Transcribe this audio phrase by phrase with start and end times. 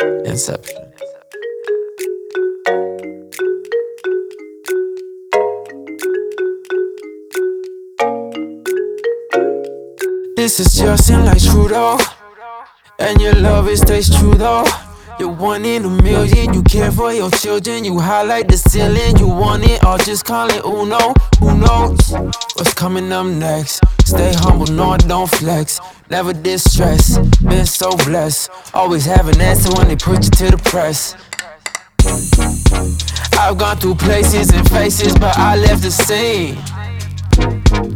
[0.00, 0.92] Inception.
[10.36, 11.98] This is Justin like Trudeau.
[13.00, 14.64] And your love, it stays true though.
[15.18, 19.26] You're one in a million, you care for your children, you highlight the ceiling, you
[19.26, 21.12] want it all, just call it Uno.
[21.40, 22.12] Who knows
[22.54, 23.82] what's coming up next?
[24.08, 25.78] Stay humble, no, I don't flex.
[26.08, 28.50] Never distress, been so blessed.
[28.72, 31.14] Always have an answer when they put you to the press.
[33.38, 36.56] I've gone through places and faces, but I left the scene.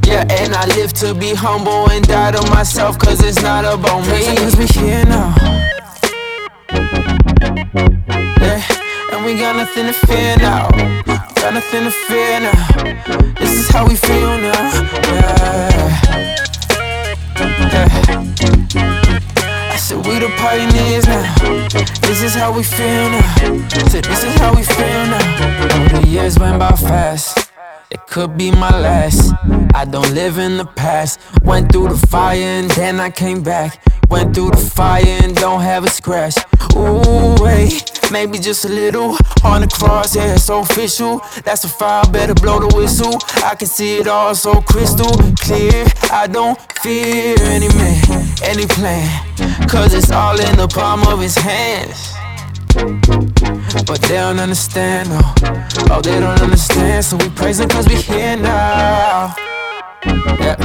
[0.04, 4.02] Yeah, and I live to be humble and die to myself, cause it's not about
[4.08, 4.36] me.
[4.36, 5.34] Cause we here now.
[8.38, 8.60] Yeah,
[9.12, 10.68] and we got nothing to fear now.
[11.40, 13.32] Got nothing to fear now.
[13.40, 15.01] This is how we feel now.
[20.38, 21.34] Pioneers now.
[22.02, 23.68] This is how we feel now.
[23.88, 26.00] Said this is how we feel now.
[26.00, 27.50] The years went by fast.
[27.90, 29.34] It could be my last.
[29.74, 31.20] I don't live in the past.
[31.42, 33.82] Went through the fire and then I came back.
[34.08, 36.36] Went through the fire and don't have a scratch.
[36.74, 37.31] Ooh,
[38.12, 41.20] maybe just a little on the cross, yeah, it's official.
[41.44, 43.18] That's a fire, better blow the whistle.
[43.42, 45.10] I can see it all so crystal
[45.40, 45.86] clear.
[46.12, 48.04] I don't fear any man,
[48.44, 49.08] any plan,
[49.68, 52.12] cause it's all in the palm of his hands.
[53.86, 55.20] But they don't understand, no.
[55.90, 57.04] Oh, they don't understand.
[57.04, 59.34] So we praise Him cause we here now.
[60.40, 60.56] Yeah.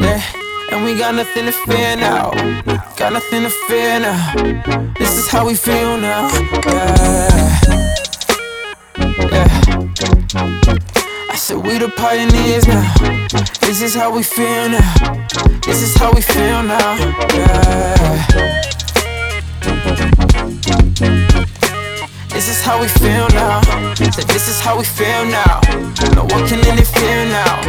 [0.00, 0.47] Yeah.
[0.78, 2.30] And we got nothing to fear now.
[2.96, 4.32] Got nothing to fear now.
[4.96, 6.28] This is how we feel now.
[6.66, 7.60] Yeah.
[9.32, 9.48] Yeah.
[11.30, 12.94] I said we the pioneers now.
[13.60, 15.26] This is how we feel now.
[15.66, 16.94] This is how we feel now.
[17.34, 18.26] Yeah.
[22.28, 23.60] This is how we feel now.
[23.96, 25.60] This is how we feel now.
[26.14, 27.62] No one can interfere now.
[27.62, 27.67] No.